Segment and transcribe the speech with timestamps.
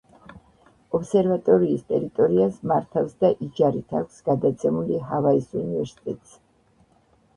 [0.99, 6.35] ობსერვატორიის ტერიტორიას მართავს და იჯარით აქვს გადაცემული ჰავაის უნივერსიტეტს.